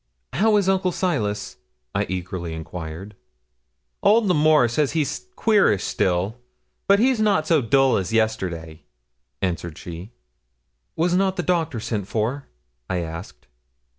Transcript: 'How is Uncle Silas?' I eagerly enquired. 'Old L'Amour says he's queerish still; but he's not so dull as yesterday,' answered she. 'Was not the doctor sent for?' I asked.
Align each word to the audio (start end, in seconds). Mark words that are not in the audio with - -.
'How 0.33 0.57
is 0.57 0.67
Uncle 0.67 0.91
Silas?' 0.91 1.57
I 1.93 2.07
eagerly 2.09 2.55
enquired. 2.55 3.15
'Old 4.01 4.25
L'Amour 4.25 4.67
says 4.67 4.93
he's 4.93 5.27
queerish 5.35 5.83
still; 5.83 6.39
but 6.87 6.97
he's 6.97 7.19
not 7.19 7.45
so 7.45 7.61
dull 7.61 7.97
as 7.97 8.11
yesterday,' 8.11 8.81
answered 9.43 9.77
she. 9.77 10.09
'Was 10.95 11.13
not 11.13 11.35
the 11.35 11.43
doctor 11.43 11.79
sent 11.79 12.07
for?' 12.07 12.47
I 12.89 12.97
asked. 13.01 13.45